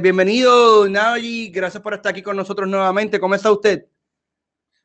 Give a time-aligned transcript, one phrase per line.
[0.00, 1.50] bienvenido, Navi.
[1.50, 3.20] Gracias por estar aquí con nosotros nuevamente.
[3.20, 3.84] ¿Cómo está usted?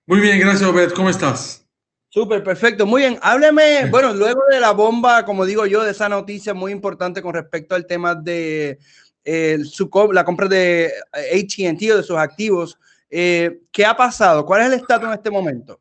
[0.05, 0.91] Muy bien, gracias, Obed.
[0.91, 1.65] ¿Cómo estás?
[2.09, 2.85] Súper, perfecto.
[2.85, 3.17] Muy bien.
[3.21, 7.33] Hábleme, bueno, luego de la bomba, como digo yo, de esa noticia muy importante con
[7.33, 8.79] respecto al tema de
[9.23, 12.77] eh, su, la compra de ATT o de sus activos.
[13.09, 14.45] Eh, ¿Qué ha pasado?
[14.45, 15.79] ¿Cuál es el estatus en este momento?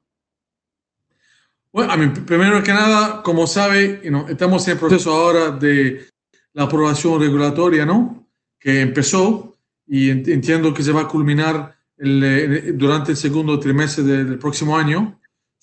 [1.73, 6.07] Bueno, a mí, primero que nada, como sabe, estamos en el proceso ahora de
[6.53, 8.26] la aprobación regulatoria, ¿no?
[8.59, 14.39] Que empezó y entiendo que se va a culminar eh, durante el segundo trimestre del
[14.39, 15.19] próximo año.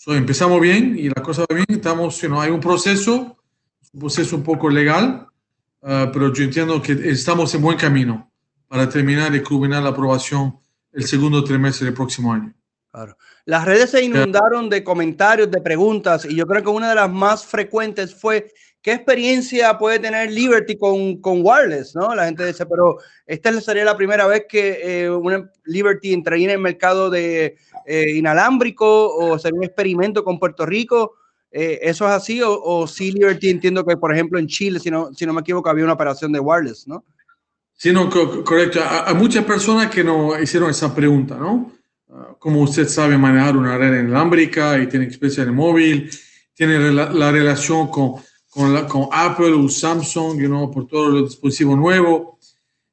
[0.07, 1.65] empezamos bien y la cosa va bien.
[1.69, 3.37] Estamos, you hay un proceso,
[3.93, 5.27] un proceso un poco legal,
[5.81, 8.31] ah, pero yo entiendo que estamos en buen camino
[8.67, 10.57] para terminar y culminar la aprobación
[10.91, 12.53] el segundo trimestre del próximo año.
[12.91, 13.17] Claro.
[13.45, 17.11] Las redes se inundaron de comentarios, de preguntas, y yo creo que una de las
[17.11, 18.51] más frecuentes fue
[18.83, 21.95] ¿qué experiencia puede tener Liberty con, con wireless?
[21.95, 22.13] ¿no?
[22.13, 26.51] La gente dice, pero esta sería la primera vez que eh, una Liberty entraría en
[26.51, 31.15] el mercado de eh, inalámbrico o hacer un experimento con Puerto Rico.
[31.49, 32.41] Eh, ¿Eso es así?
[32.41, 35.41] O, o, sí, Liberty entiendo que, por ejemplo, en Chile, si no, si no me
[35.41, 37.05] equivoco, había una operación de wireless, ¿no?
[37.75, 38.79] Sí, no, correcto.
[39.05, 41.71] Hay muchas personas que nos hicieron esa pregunta, ¿no?
[42.09, 46.09] Ah, como usted sabe manejar una red inalámbrica y tiene experiencia en el móvil,
[46.53, 48.15] tiene la, relación con,
[48.53, 52.37] con, la, con, Apple o Samsung, you know, por todos los dispositivos nuevos.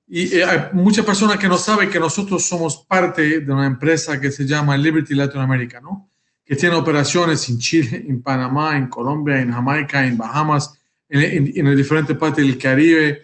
[0.09, 4.21] Y eh, hay muchas personas que no saben que nosotros somos parte de una empresa
[4.21, 6.11] que se llama Liberty Latin America, ¿no?
[6.45, 10.75] Que tiene operaciones en Chile, en Panamá, en Colombia, en Jamaica, en Bahamas,
[11.09, 11.21] en,
[11.57, 13.23] en, en diferentes partes del Caribe.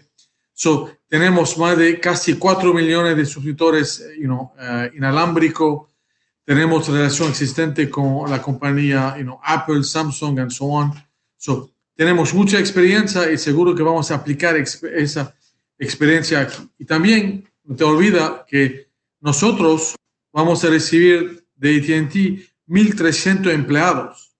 [0.52, 5.88] So, tenemos más de casi 4 millones de suscriptores you know, uh, inalámbrico.
[6.44, 10.92] Tenemos relación existente con la compañía you know, Apple, Samsung, and so on.
[11.36, 15.34] So, tenemos mucha experiencia y seguro que vamos a aplicar esa
[15.78, 16.70] experiencia aquí.
[16.78, 18.88] Y también no te olvida que
[19.20, 19.96] nosotros
[20.32, 24.36] vamos a recibir de AT&T 1.300 empleados.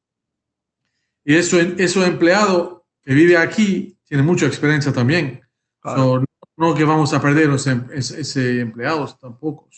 [1.25, 5.41] Y eso, esos empleados que vive aquí tienen mucha experiencia también.
[5.83, 6.23] So,
[6.57, 9.69] no que vamos a perder ese, ese, empleados tampoco.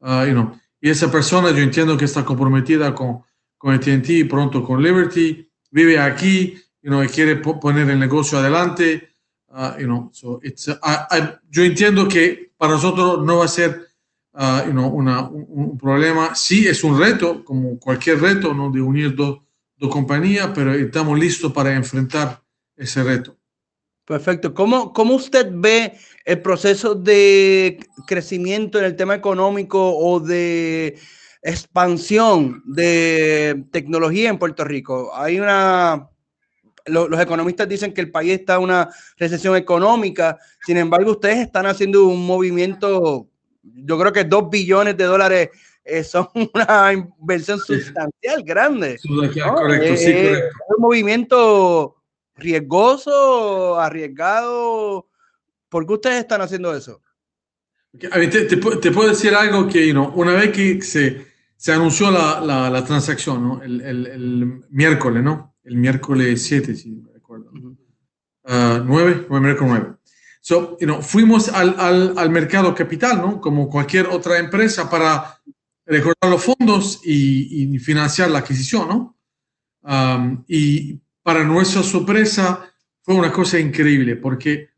[0.00, 0.26] Ah,
[0.80, 3.22] y esa persona yo entiendo que está comprometida con,
[3.56, 6.56] con AT&T, pronto con Liberty, vive aquí,
[6.88, 9.10] you know, y quiere poner el negocio adelante.
[9.50, 10.66] Uh, you know, so it's,
[11.50, 13.88] yo entiendo que para nosotros no va a ser
[14.64, 16.34] you know, una, un, problema.
[16.34, 18.70] Sí, es un reto, como cualquier reto, ¿no?
[18.70, 19.40] de unir dos,
[19.76, 22.42] dos compañías, pero estamos listos para enfrentar
[22.74, 23.36] ese reto.
[24.06, 24.54] Perfecto.
[24.54, 25.92] ¿Cómo, ¿Cómo usted ve
[26.24, 30.98] el proceso de crecimiento en el tema económico o de
[31.42, 35.10] expansión de tecnología en Puerto Rico?
[35.14, 36.08] Hay una,
[36.88, 41.66] los economistas dicen que el país está en una recesión económica, sin embargo ustedes están
[41.66, 43.28] haciendo un movimiento,
[43.62, 45.50] yo creo que dos billones de dólares
[45.84, 48.98] eh, son una inversión sustancial, grande.
[49.06, 50.56] Correcto, sí, eh, correcto.
[50.76, 51.96] un movimiento
[52.36, 55.08] riesgoso, arriesgado.
[55.68, 57.02] ¿Por qué ustedes están haciendo eso?
[57.98, 58.56] te,
[58.92, 61.26] puedo decir algo que una vez que se,
[61.56, 63.62] se anunció la, la, transacción, ¿no?
[63.62, 65.47] el, el, el, miércoles, ¿no?
[65.68, 67.50] El miércoles 7, si me recuerdo.
[68.44, 69.94] 9, uh, miércoles 9.
[70.40, 73.40] So, fuimos al, al, al, mercado capital, ¿no?
[73.40, 75.38] Como cualquier otra empresa para
[75.84, 79.18] recordar los fondos y, y financiar la adquisición, ¿no?
[79.82, 84.70] Um, y para nuestra sorpresa, fue una cosa increíble, porque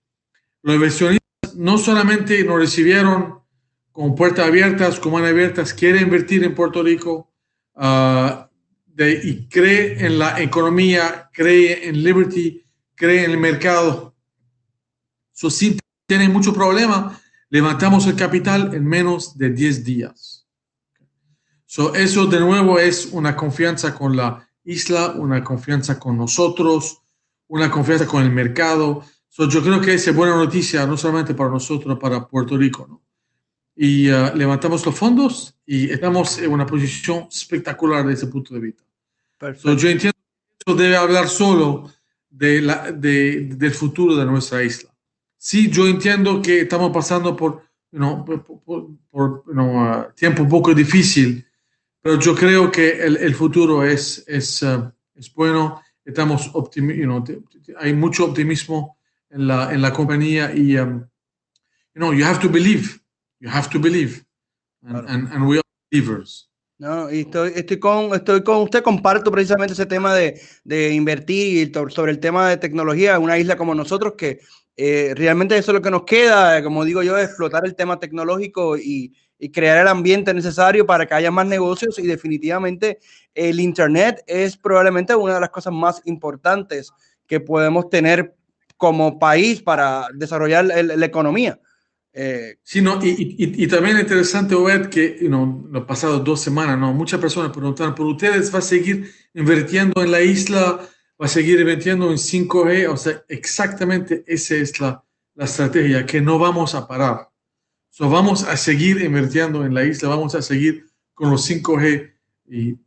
[0.62, 3.40] los inversionistas no solamente nos recibieron
[3.92, 7.32] con puertas abiertas, con manos abiertas, quieren invertir en Puerto Rico
[7.74, 8.49] uh,
[8.98, 12.64] y cree en la economía, cree en Liberty,
[12.94, 14.14] cree en el mercado.
[15.32, 17.18] So, sin tener mucho problema,
[17.48, 20.46] levantamos el capital en menos de 10 días.
[21.64, 27.02] So, eso de nuevo es una confianza con la Isla, una confianza con nosotros,
[27.48, 29.04] una confianza con el mercado.
[29.36, 33.02] yo creo que es buena noticia, no solamente para nosotros, para Puerto Rico.
[33.82, 38.60] Y uh, levantamos los fondos y estamos en una posición espectacular desde ese punto de
[38.60, 38.84] vista.
[39.56, 41.91] So, yo entiendo que eso debe hablar solo
[42.28, 44.91] de la, de, del futuro de nuestra isla.
[45.38, 48.44] Sí, yo entiendo que estamos pasando por, you por,
[49.10, 51.47] por, uh, tiempo un poco difícil
[52.03, 55.82] pero yo creo que el, el futuro es, es, uh, es, bueno.
[56.04, 57.24] Estamos you know,
[57.78, 58.98] hay mucho optimismo
[59.28, 61.00] en la, en la compañía y, um,
[61.94, 62.99] you know, you have to believe.
[63.41, 64.25] You have to believe.
[64.87, 66.48] And, and, and we are believers.
[66.78, 71.69] No, y estoy, estoy, con, estoy con usted, comparto precisamente ese tema de, de invertir
[71.69, 74.41] y sobre el tema de tecnología en una isla como nosotros que
[74.83, 78.78] Eh, realmente eso es lo que nos queda, como digo yo, explotar el tema tecnológico
[78.78, 82.98] y, y crear el ambiente necesario para que haya más negocios y definitivamente
[83.34, 86.92] el Internet es probablemente una de las cosas más importantes
[87.27, 88.34] que podemos tener
[88.78, 91.60] como país para desarrollar la economía.
[92.12, 96.92] Eh, no, y, también es interesante ver que you know, los pasados dos semanas, ¿no?
[96.92, 100.80] muchas personas preguntaron, ¿por ustedes va a seguir invirtiendo en la isla?
[101.21, 102.89] ¿Va a seguir invirtiendo en 5G?
[102.89, 105.04] O sea, exactamente esa es la,
[105.34, 107.30] la estrategia, que no vamos a parar.
[107.91, 112.13] So, vamos a seguir invirtiendo en la isla, vamos a seguir con los 5G
[112.48, 112.78] y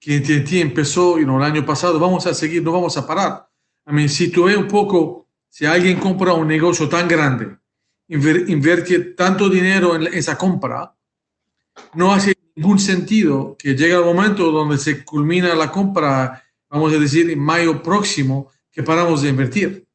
[0.00, 3.48] que AT&T empezó you el año pasado, vamos a seguir, no vamos a parar.
[3.84, 7.56] A mí, si tú ves un poco, si alguien compra un negocio tan grande,
[8.10, 10.94] invierte tanto dinero en esa compra,
[11.94, 16.98] no hace ningún sentido que llegue el momento donde se culmina la compra, vamos a
[16.98, 19.86] decir, en mayo próximo, que paramos de invertir.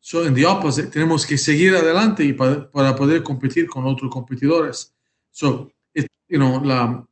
[0.00, 4.10] So, en the opposite, tenemos que seguir adelante y para, para poder competir con otros
[4.10, 4.92] competidores.
[5.30, 7.06] So, you know, la,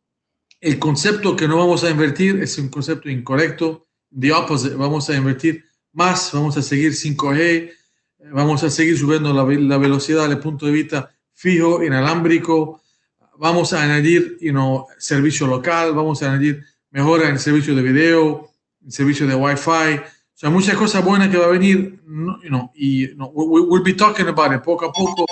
[0.61, 3.87] el concepto que no vamos a invertir es un concepto incorrecto.
[4.19, 7.73] The opposite, vamos a invertir más, vamos a seguir 5G,
[8.32, 12.82] vamos a seguir subiendo la, la velocidad del punto de vista fijo, inalámbrico,
[13.38, 17.82] vamos a añadir you know, servicio local, vamos a añadir mejora en el servicio de
[17.82, 18.50] video,
[18.84, 22.70] el servicio de Wi-Fi, o sea, muchas cosas buenas que va a venir, you know,
[22.75, 25.25] y you know, we, we'll be talking about it poco a poco.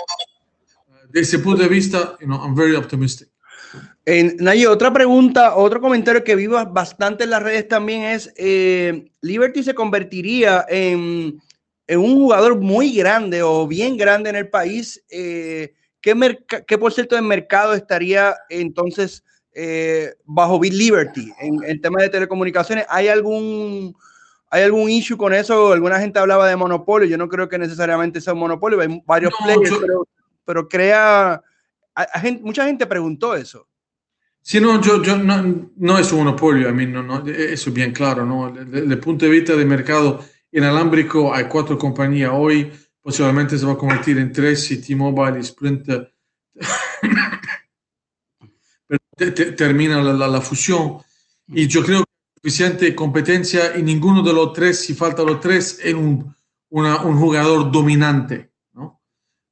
[1.09, 3.29] Desde ese punto de vista, you know, I'm very optimistic.
[4.05, 9.61] Eh, otra pregunta, otro comentario que vivo bastante en las redes también es, eh, Liberty
[9.61, 11.41] se convertiría en, en,
[11.97, 15.03] un jugador muy grande o bien grande en el país.
[15.09, 16.37] Eh, ¿qué,
[16.67, 22.09] ¿Qué por cierto de mercado estaría entonces eh, bajo Big Liberty en el tema de
[22.09, 22.85] telecomunicaciones?
[22.89, 23.95] ¿Hay algún
[24.51, 25.71] ¿Hay algún issue con eso?
[25.73, 27.07] Alguna gente hablaba de monopolio.
[27.07, 28.81] Yo no creo que necesariamente sea un monopolio.
[28.81, 29.77] Hay varios players,
[30.43, 31.41] pero, crea.
[32.41, 33.67] mucha gente preguntó eso.
[34.41, 36.69] Sí, no, yo, yo no, no, es un monopolio.
[36.69, 38.25] A mí no, no, eso es bien claro.
[38.25, 38.51] ¿no?
[38.51, 42.71] Desde el punto de vista de mercado inalámbrico, hay cuatro compañías hoy.
[43.01, 45.87] Posiblemente se va a convertir en tres y T-Mobile y Sprint
[49.57, 50.97] termina la, la, la fusión.
[51.47, 55.79] Y yo creo que suficiente competencia y ninguno de los tres, si falta los tres,
[55.83, 56.33] es un,
[56.69, 59.01] un jugador dominante, ¿no?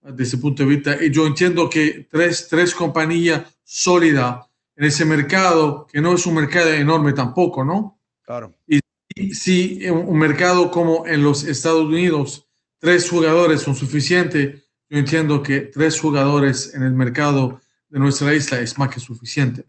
[0.02, 1.04] Desde ese punto de vista.
[1.04, 4.46] Y yo entiendo que tres, tres compañías sólidas
[4.76, 8.00] en ese mercado, que no es un mercado enorme tampoco, ¿no?
[8.22, 8.54] Claro.
[8.68, 8.80] Y
[9.34, 12.48] si un mercado como en los Estados Unidos,
[12.80, 18.60] tres jugadores son suficientes, yo entiendo que tres jugadores en el mercado de nuestra isla
[18.60, 19.66] es más que suficiente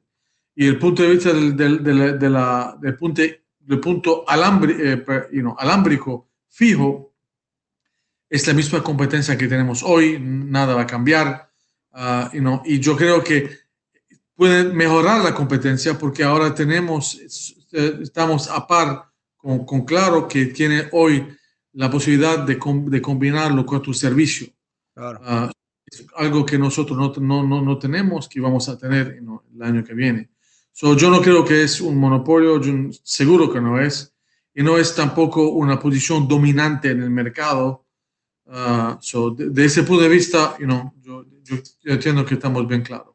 [0.60, 3.22] y el punto de vista del, del, del, de la, del punto,
[3.80, 5.04] punto eh,
[5.56, 7.14] alámbrico fijo,
[8.28, 11.48] es la misma competencia que tenemos hoy, nada va a cambiar.
[11.92, 13.56] Uh, y yo creo que
[14.34, 17.14] puede mejorar la competencia porque ahora tenemos,
[17.70, 19.07] estamos a par
[19.38, 21.26] con, con Claro que tiene hoy
[21.73, 24.49] la posibilidad de, de combinarlo con tu servicio.
[24.94, 25.20] Claro.
[25.20, 25.50] Uh,
[25.87, 29.23] es algo que nosotros no, no, no, no, tenemos, que vamos a tener
[29.55, 30.29] el año que viene
[30.96, 32.61] yo no creo que es un monopolio,
[33.02, 34.14] seguro que no es,
[34.55, 37.85] y no es tampoco una posición dominante en el mercado.
[38.46, 38.96] Uh,
[39.37, 43.14] de, ese punto de vista, you know, yo, yo, entiendo que estamos bien claros.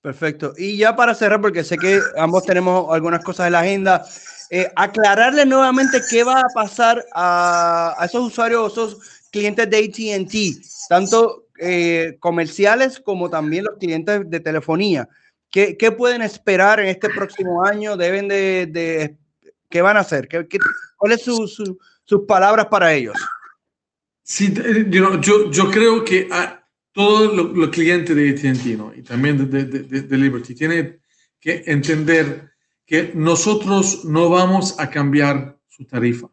[0.00, 0.52] Perfecto.
[0.58, 4.04] Y ya para cerrar, porque sé que ambos tenemos algunas cosas en la agenda,
[4.50, 8.98] eh, aclararle nuevamente qué va a pasar a, a esos usuarios, esos
[9.30, 15.08] clientes de ATT, tanto eh, comerciales como también los clientes de telefonía.
[15.50, 17.96] ¿Qué, pueden esperar en este próximo año?
[17.96, 19.16] ¿Deben de,
[19.70, 20.26] qué van a hacer?
[20.26, 20.46] ¿Qué,
[20.96, 23.14] cuáles son sus palabras para ellos?
[24.24, 24.52] Sí,
[24.88, 25.20] yo,
[25.50, 31.00] yo creo que a todos los, clientes de AT&T y también de, de, Liberty tienen
[31.38, 32.53] que entender
[32.86, 36.28] que nosotros no vamos a cambiar su tarifa.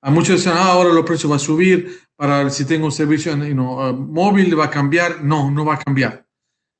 [0.00, 3.32] A muchos dicen, ah, ahora los precios van a subir, para si tengo un servicio
[3.34, 5.22] uh, móvil va a cambiar.
[5.24, 6.26] No, no va a cambiar.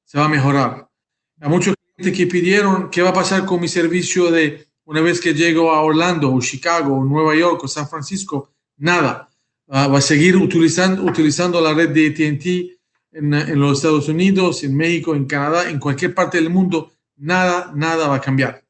[0.04, 0.88] Se va a mejorar.
[1.40, 5.20] A muchos clientes que pidieron qué va a pasar con mi servicio de una vez
[5.20, 9.28] que llego a Orlando o Chicago o Nueva York o San Francisco, nada.
[9.66, 12.46] Uh, va a seguir utilizando, utilizando la red de ATT
[13.12, 16.92] en, en, los Estados Unidos, en México, en Canadá, en cualquier parte del mundo.
[17.16, 18.64] Nada, nada va a cambiar.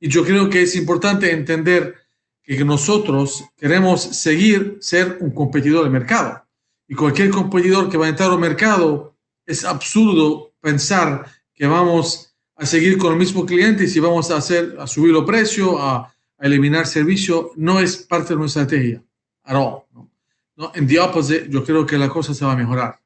[0.00, 1.96] Y yo creo que es importante entender
[2.42, 6.44] que nosotros queremos seguir ser un competidor de mercado.
[6.86, 12.66] Y cualquier competidor que va a entrar al mercado, es absurdo pensar que vamos a
[12.66, 16.14] seguir con el mismo cliente y si vamos a hacer, a subir los precios, a,
[16.40, 19.02] eliminar servicio, no es parte de nuestra estrategia.
[19.48, 19.88] ¿no?
[20.72, 23.00] En the opposite, yo creo que la cosa se va a mejorar.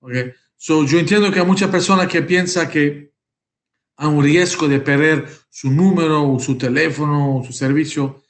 [0.00, 0.32] ¿okay?
[0.54, 3.13] So, yo entiendo que hay muchas personas que piensan que
[3.96, 8.22] hay un riesgo de perder su número o su teléfono o su servicio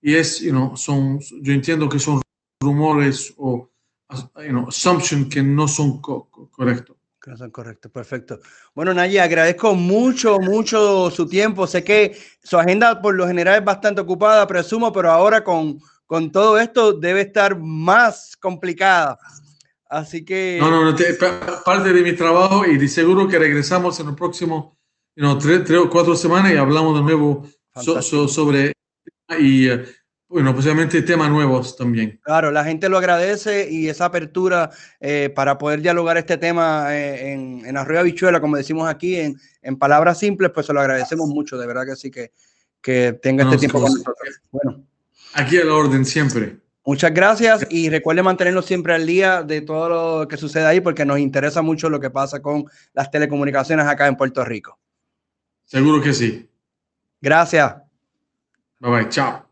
[0.00, 2.20] y es, you know, son, yo entiendo que son
[2.60, 3.70] rumores o
[4.36, 6.96] you know, assumptions que no son correctos.
[7.22, 8.40] Que no son correctos, perfecto.
[8.74, 11.68] Bueno, Nayi, agradezco mucho, mucho su tiempo.
[11.68, 16.32] Sé que su agenda por lo general es bastante ocupada, presumo, pero ahora con, con
[16.32, 19.20] todo esto debe estar más complicada.
[19.88, 20.58] Así que...
[20.58, 20.96] No, no, no
[21.64, 24.76] parte de mi trabajo y de seguro que regresamos en el próximo,
[25.16, 27.46] you tres, tres, o cuatro semanas y hablamos de nuevo
[28.28, 28.72] sobre...
[29.38, 29.84] Y, eh,
[30.32, 32.18] bueno, posiblemente temas nuevos también.
[32.22, 37.32] Claro, la gente lo agradece y esa apertura eh, para poder dialogar este tema eh,
[37.32, 41.28] en, en Arroyo Bichuela, como decimos aquí, en, en, palabras simples, pues se lo agradecemos
[41.28, 42.32] mucho, de verdad que sí, que,
[42.80, 44.40] que tenga este tiempo con nosotros.
[44.50, 44.82] Bueno.
[45.34, 46.56] Aquí a la orden siempre.
[46.84, 51.04] Muchas gracias y recuerde mantenernos siempre al día de todo lo que sucede ahí porque
[51.04, 52.64] nos interesa mucho lo que pasa con
[52.94, 54.78] las telecomunicaciones acá en Puerto Rico.
[55.72, 56.50] Seguro que sí.
[57.22, 57.76] Gracias.
[58.78, 59.51] Bye bye, chao.